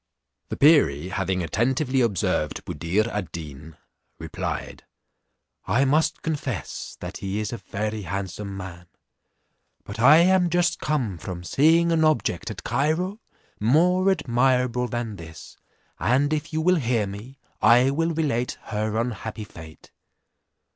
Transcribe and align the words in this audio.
The 0.49 0.57
perie 0.57 1.09
having 1.09 1.43
attentively 1.43 2.01
observed 2.01 2.65
Buddir 2.65 3.07
ad 3.07 3.31
Deen, 3.31 3.77
replied, 4.17 4.83
"I 5.67 5.85
must 5.85 6.23
confess 6.23 6.97
that 7.01 7.17
he 7.17 7.39
is 7.39 7.53
a 7.53 7.57
very 7.57 8.01
handsome 8.01 8.57
man, 8.57 8.87
but 9.83 9.99
I 9.99 10.17
am 10.17 10.49
just 10.49 10.79
come 10.79 11.19
from 11.19 11.43
seeing 11.43 11.91
an 11.91 12.03
objets 12.03 12.49
at 12.49 12.63
Cairo, 12.63 13.19
more 13.59 14.09
admirable 14.09 14.87
than 14.87 15.17
this; 15.17 15.55
and 15.99 16.33
if 16.33 16.51
you 16.51 16.61
will 16.61 16.77
hear 16.77 17.05
me, 17.05 17.37
I 17.61 17.91
will 17.91 18.11
relate 18.11 18.57
her 18.69 18.97
unhappy 18.99 19.43
fate." 19.43 19.91